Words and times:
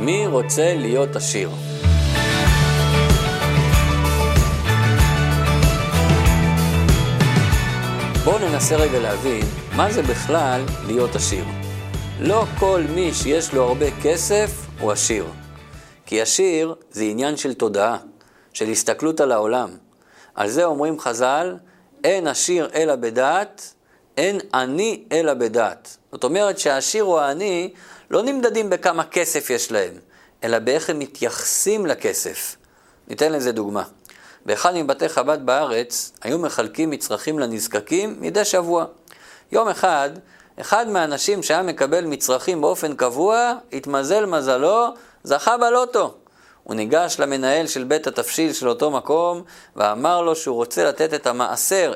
מי 0.00 0.26
רוצה 0.26 0.74
להיות 0.76 1.16
עשיר? 1.16 1.50
בואו 8.24 8.38
ננסה 8.38 8.76
רגע 8.76 8.98
להבין 8.98 9.44
מה 9.76 9.92
זה 9.92 10.02
בכלל 10.02 10.64
להיות 10.86 11.14
עשיר. 11.14 11.44
לא 12.20 12.44
כל 12.58 12.82
מי 12.94 13.14
שיש 13.14 13.54
לו 13.54 13.62
הרבה 13.62 13.86
כסף 14.02 14.50
הוא 14.80 14.92
עשיר. 14.92 15.24
כי 16.06 16.20
עשיר 16.20 16.74
זה 16.90 17.04
עניין 17.04 17.36
של 17.36 17.54
תודעה, 17.54 17.96
של 18.52 18.68
הסתכלות 18.68 19.20
על 19.20 19.32
העולם. 19.32 19.70
על 20.34 20.48
זה 20.48 20.64
אומרים 20.64 21.00
חז"ל, 21.00 21.56
אין 22.04 22.26
עשיר 22.26 22.68
אלא 22.74 22.96
בדעת, 22.96 23.74
אין 24.16 24.38
עני 24.54 25.04
אלא 25.12 25.34
בדעת. 25.34 25.96
זאת 26.12 26.24
אומרת 26.24 26.58
שהעשיר 26.58 27.04
או 27.04 27.20
העני 27.20 27.70
לא 28.10 28.22
נמדדים 28.22 28.70
בכמה 28.70 29.04
כסף 29.04 29.50
יש 29.50 29.72
להם, 29.72 29.94
אלא 30.44 30.58
באיך 30.58 30.90
הם 30.90 30.98
מתייחסים 30.98 31.86
לכסף. 31.86 32.56
ניתן 33.08 33.32
לזה 33.32 33.52
דוגמה. 33.52 33.82
באחד 34.46 34.74
מבתי 34.74 35.08
חב"ד 35.08 35.38
בארץ 35.46 36.12
היו 36.22 36.38
מחלקים 36.38 36.90
מצרכים 36.90 37.38
לנזקקים 37.38 38.16
מדי 38.20 38.44
שבוע. 38.44 38.84
יום 39.52 39.68
אחד, 39.68 40.10
אחד 40.60 40.88
מהאנשים 40.88 41.42
שהיה 41.42 41.62
מקבל 41.62 42.04
מצרכים 42.04 42.60
באופן 42.60 42.96
קבוע, 42.96 43.52
התמזל 43.72 44.26
מזלו, 44.26 44.86
זכה 45.24 45.56
בלוטו. 45.58 46.14
הוא 46.64 46.74
ניגש 46.74 47.16
למנהל 47.20 47.66
של 47.66 47.84
בית 47.84 48.06
התבשיל 48.06 48.52
של 48.52 48.68
אותו 48.68 48.90
מקום 48.90 49.42
ואמר 49.76 50.22
לו 50.22 50.36
שהוא 50.36 50.56
רוצה 50.56 50.84
לתת 50.84 51.14
את 51.14 51.26
המעשר, 51.26 51.92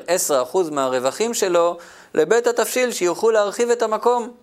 10% 0.53 0.57
מהרווחים 0.71 1.33
שלו, 1.33 1.77
לבית 2.13 2.47
התבשיל 2.47 2.91
שיוכלו 2.91 3.31
להרחיב 3.31 3.69
את 3.69 3.81
המקום. 3.81 4.42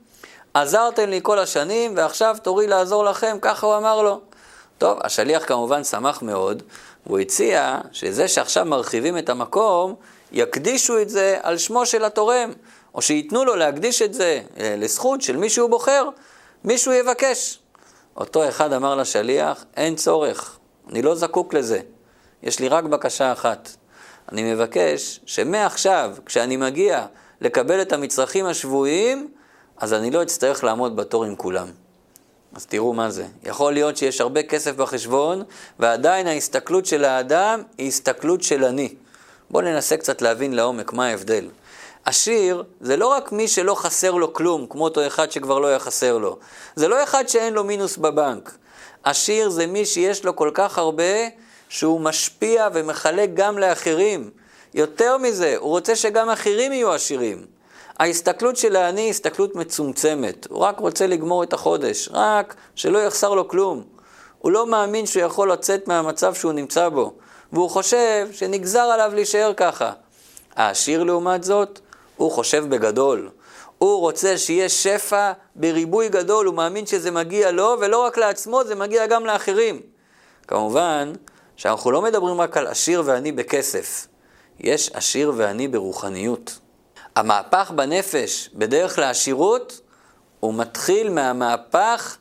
עזרתם 0.55 1.09
לי 1.09 1.21
כל 1.23 1.39
השנים 1.39 1.93
ועכשיו 1.97 2.37
תורי 2.43 2.67
לעזור 2.67 3.05
לכם, 3.05 3.39
ככה 3.41 3.67
הוא 3.67 3.77
אמר 3.77 4.03
לו. 4.03 4.21
טוב, 4.79 4.99
השליח 5.05 5.45
כמובן 5.47 5.85
שמח 5.85 6.23
מאוד, 6.23 6.63
והוא 7.07 7.19
הציע 7.19 7.79
שזה 7.93 8.29
שעכשיו 8.29 8.65
מרחיבים 8.65 9.19
את 9.19 9.29
המקום, 9.29 9.95
יקדישו 10.33 11.01
את 11.01 11.09
זה 11.09 11.39
על 11.43 11.59
שמו 11.59 11.87
של 11.87 12.05
התורם, 12.05 12.53
או 12.95 13.03
שייתנו 13.03 13.45
לו 13.45 13.57
להקדיש 13.57 14.03
את 14.03 14.15
זה 14.15 14.41
אה, 14.59 14.75
לזכות 14.79 15.23
של 15.23 15.37
מי 15.37 15.51
שהוא 15.51 15.71
בוחר, 15.71 16.09
מישהו 16.65 16.93
יבקש. 16.93 17.59
אותו 18.17 18.49
אחד 18.49 18.73
אמר 18.73 18.95
לשליח, 18.95 19.65
אין 19.77 19.97
צורך, 19.97 20.59
אני 20.91 21.03
לא 21.03 21.15
זקוק 21.15 21.55
לזה, 21.55 21.81
יש 22.43 22.61
לי 22.61 22.69
רק 22.69 22.85
בקשה 22.85 23.33
אחת. 23.33 23.69
אני 24.33 24.55
מבקש 24.55 25.21
שמעכשיו, 25.27 26.15
כשאני 26.27 26.57
מגיע 26.57 27.07
לקבל 27.41 27.83
את 27.83 27.93
המצרכים 27.93 28.47
השבועיים, 28.47 29.29
אז 29.81 29.93
אני 29.93 30.11
לא 30.11 30.23
אצטרך 30.23 30.65
לעמוד 30.65 30.97
בתור 30.97 31.25
עם 31.25 31.37
כולם. 31.37 31.69
אז 32.55 32.67
תראו 32.67 32.93
מה 32.93 33.11
זה. 33.11 33.27
יכול 33.43 33.73
להיות 33.73 33.97
שיש 33.97 34.21
הרבה 34.21 34.43
כסף 34.43 34.77
בחשבון, 34.77 35.43
ועדיין 35.79 36.27
ההסתכלות 36.27 36.87
של 36.87 37.05
האדם 37.05 37.63
היא 37.79 37.89
הסתכלות 37.89 38.43
של 38.43 38.65
אני. 38.65 38.95
בואו 39.51 39.65
ננסה 39.65 39.97
קצת 39.97 40.23
להבין 40.23 40.53
לעומק 40.53 40.93
מה 40.93 41.07
ההבדל. 41.07 41.49
עשיר 42.05 42.65
זה 42.81 42.97
לא 42.97 43.07
רק 43.07 43.33
מי 43.33 43.49
שלא 43.49 43.75
חסר 43.75 44.11
לו 44.11 44.33
כלום, 44.33 44.67
כמו 44.71 44.85
אותו 44.85 45.07
אחד 45.07 45.31
שכבר 45.31 45.59
לא 45.59 45.67
היה 45.67 45.79
חסר 45.79 46.19
לו. 46.19 46.39
זה 46.77 46.89
לא 46.89 47.03
אחד 47.03 47.29
שאין 47.29 47.55
לו 47.55 47.65
מינוס 47.65 47.97
בבנק. 47.97 48.53
עשיר 49.03 49.51
זה 49.51 49.67
מי 49.67 49.87
שיש 49.87 50.25
לו 50.25 50.37
כל 50.37 50.51
כך 50.55 50.79
הרבה, 50.79 51.29
שהוא 51.69 52.01
משפיע 52.01 52.69
ומחלק 52.73 53.31
גם 53.35 53.59
לאחרים. 53.59 54.31
יותר 54.75 55.19
מזה, 55.19 55.57
הוא 55.59 55.71
רוצה 55.71 55.97
שגם 55.97 56.31
אחרים 56.31 56.73
יהיו 56.73 56.93
עשירים. 56.93 57.60
ההסתכלות 58.01 58.57
של 58.57 58.77
העני 58.77 59.01
היא 59.01 59.11
הסתכלות 59.11 59.55
מצומצמת. 59.55 60.47
הוא 60.51 60.59
רק 60.59 60.79
רוצה 60.79 61.07
לגמור 61.07 61.43
את 61.43 61.53
החודש, 61.53 62.09
רק 62.13 62.55
שלא 62.75 62.99
יחסר 62.99 63.35
לו 63.35 63.49
כלום. 63.49 63.83
הוא 64.39 64.53
לא 64.53 64.67
מאמין 64.67 65.07
שהוא 65.07 65.23
יכול 65.23 65.53
לצאת 65.53 65.89
מהמצב 65.89 66.35
שהוא 66.35 66.53
נמצא 66.53 66.89
בו, 66.89 67.15
והוא 67.53 67.71
חושב 67.71 68.29
שנגזר 68.33 68.81
עליו 68.81 69.11
להישאר 69.15 69.53
ככה. 69.57 69.93
העשיר 70.57 71.05
לעומת 71.05 71.45
זאת, 71.45 71.81
הוא 72.17 72.31
חושב 72.31 72.65
בגדול. 72.69 73.31
הוא 73.79 74.01
רוצה 74.01 74.39
שיהיה 74.39 74.69
שפע 74.69 75.33
בריבוי 75.55 76.09
גדול, 76.09 76.47
הוא 76.47 76.55
מאמין 76.55 76.87
שזה 76.87 77.11
מגיע 77.11 77.51
לו, 77.51 77.77
ולא 77.81 78.05
רק 78.05 78.19
לעצמו, 78.19 78.65
זה 78.65 78.75
מגיע 78.75 79.07
גם 79.07 79.27
לאחרים. 79.27 79.81
כמובן 80.49 81.13
שאנחנו 81.57 81.91
לא 81.91 82.03
מדברים 82.03 82.41
רק 82.41 82.57
על 82.57 82.67
עשיר 82.67 83.03
ועני 83.05 83.33
בכסף, 83.33 84.07
יש 84.61 84.91
עשיר 84.95 85.33
ועני 85.37 85.69
ברוחניות. 85.69 86.59
המהפך 87.21 87.73
בנפש 87.75 88.51
בדרך 88.55 88.99
לעשירות, 88.99 89.81
הוא 90.41 90.55
מתחיל 90.55 91.11
מהמהפך 91.11 92.17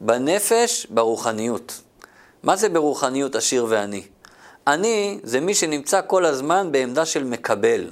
בנפש 0.00 0.86
ברוחניות. 0.90 1.80
מה 2.42 2.56
זה 2.56 2.68
ברוחניות 2.68 3.36
עשיר 3.36 3.66
ועני? 3.68 4.02
עני 4.66 5.20
זה 5.22 5.40
מי 5.40 5.54
שנמצא 5.54 6.00
כל 6.06 6.24
הזמן 6.24 6.72
בעמדה 6.72 7.06
של 7.06 7.24
מקבל. 7.24 7.90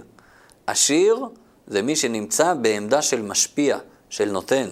עשיר 0.66 1.26
זה 1.66 1.82
מי 1.82 1.96
שנמצא 1.96 2.54
בעמדה 2.54 3.02
של 3.02 3.22
משפיע, 3.22 3.78
של 4.10 4.30
נותן. 4.30 4.68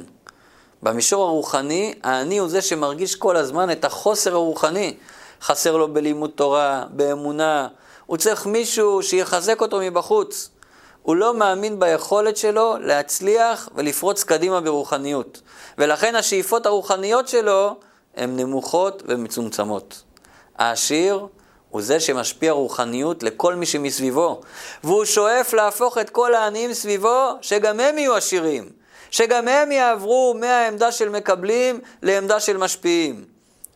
במישור 0.83 1.25
הרוחני, 1.25 1.95
העני 2.03 2.39
הוא 2.39 2.49
זה 2.49 2.63
שמרגיש 2.63 3.15
כל 3.15 3.37
הזמן 3.37 3.71
את 3.71 3.85
החוסר 3.85 4.35
הרוחני. 4.35 4.97
חסר 5.43 5.77
לו 5.77 5.93
בלימוד 5.93 6.31
תורה, 6.35 6.85
באמונה, 6.91 7.69
הוא 8.07 8.17
צריך 8.17 8.47
מישהו 8.47 9.03
שיחזק 9.03 9.61
אותו 9.61 9.79
מבחוץ. 9.81 10.51
הוא 11.06 11.17
לא 11.17 11.34
מאמין 11.34 11.81
ביכולת 11.81 12.37
שלו 12.37 12.77
להצליח 12.81 13.69
ולפרוץ 13.75 14.25
קדימה 14.25 14.61
ברוחניות. 14.61 15.41
ולכן 15.78 16.15
השאיפות 16.15 16.67
הרוחניות 16.67 17.28
שלו 17.28 17.77
הן 18.17 18.37
נמוכות 18.37 19.03
ומצומצמות. 19.06 20.03
העשיר 20.59 21.27
הוא 21.71 21.83
זה 21.83 22.00
שמשפיע 22.00 22.53
רוחניות 22.53 23.22
לכל 23.22 23.55
מי 23.55 23.66
שמסביבו, 23.66 24.41
והוא 24.84 25.05
שואף 25.05 25.53
להפוך 25.53 25.99
את 25.99 26.11
כל 26.11 26.34
העניים 26.34 26.75
סביבו, 26.75 27.31
שגם 27.41 27.81
הם 27.81 27.99
יהיו 27.99 28.15
עשירים, 28.15 28.69
שגם 29.11 29.49
הם 29.49 29.72
יעברו 29.72 30.34
מהעמדה 30.41 30.93
של 30.93 31.09
מקבלים 31.09 31.81
לעמדה 32.03 32.41
של 32.41 32.56
משפיעים. 32.56 33.25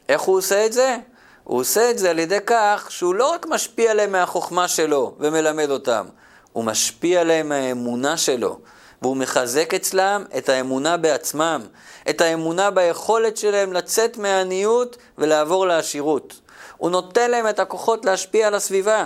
איך 0.09 0.21
הוא 0.21 0.37
עושה 0.37 0.67
את 0.67 0.73
זה? 0.73 0.97
הוא 1.45 1.61
עושה 1.61 1.91
את 1.91 1.99
זה 1.99 2.11
על 2.11 2.19
ידי 2.19 2.39
כך 2.47 2.87
שהוא 2.89 3.15
לא 3.15 3.31
רק 3.31 3.47
משפיע 3.47 3.91
עליהם 3.91 4.13
מהחוכמה 4.13 4.69
שלו 4.69 5.15
ומלמד 5.19 5.71
אותם, 5.71 6.07
הוא 6.53 6.65
משפיע 6.65 7.21
עליהם 7.21 7.49
מהאמונה 7.49 8.17
שלו, 8.17 8.59
והוא 9.03 9.17
מחזק 9.17 9.75
אצלם 9.75 10.25
את 10.39 10.49
האמונה 10.49 10.97
בעצמם, 10.97 11.61
את 12.11 12.21
האמונה 12.21 12.71
ביכולת 12.71 13.37
שלהם 13.37 13.73
לצאת 13.73 14.19
מהעניות 14.19 14.97
ולעבור 15.19 15.67
לעשירות. 15.67 16.41
הוא 16.77 16.91
נותן 16.91 17.31
להם 17.31 17.49
את 17.49 17.59
הכוחות 17.59 18.05
להשפיע 18.05 18.47
על 18.47 18.55
הסביבה. 18.55 19.05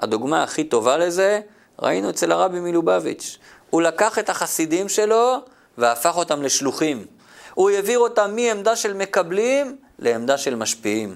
הדוגמה 0.00 0.42
הכי 0.42 0.64
טובה 0.64 0.96
לזה, 0.96 1.40
ראינו 1.78 2.10
אצל 2.10 2.32
הרבי 2.32 2.60
מלובביץ'. 2.60 3.38
הוא 3.70 3.82
לקח 3.82 4.18
את 4.18 4.30
החסידים 4.30 4.88
שלו 4.88 5.36
והפך 5.78 6.16
אותם 6.16 6.42
לשלוחים. 6.42 7.06
הוא 7.54 7.70
העביר 7.70 7.98
אותם 7.98 8.36
מעמדה 8.36 8.76
של 8.76 8.94
מקבלים 8.94 9.76
לעמדה 9.98 10.38
של 10.38 10.54
משפיעים. 10.54 11.14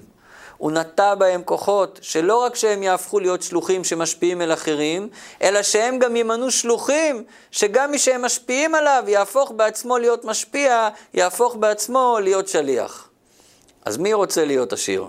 הוא 0.57 0.71
נטע 0.71 1.15
בהם 1.15 1.43
כוחות, 1.43 1.99
שלא 2.01 2.43
רק 2.43 2.55
שהם 2.55 2.83
יהפכו 2.83 3.19
להיות 3.19 3.41
שלוחים 3.41 3.83
שמשפיעים 3.83 4.41
אל 4.41 4.53
אחרים, 4.53 5.09
אלא 5.41 5.63
שהם 5.63 5.99
גם 5.99 6.15
ימנו 6.15 6.51
שלוחים, 6.51 7.23
שגם 7.51 7.91
מי 7.91 7.99
שהם 7.99 8.21
משפיעים 8.21 8.75
עליו 8.75 9.03
יהפוך 9.07 9.51
בעצמו 9.55 9.97
להיות 9.97 10.25
משפיע, 10.25 10.89
יהפוך 11.13 11.55
בעצמו 11.55 12.17
להיות 12.21 12.47
שליח. 12.47 13.09
אז 13.85 13.97
מי 13.97 14.13
רוצה 14.13 14.45
להיות 14.45 14.73
עשיר? 14.73 15.05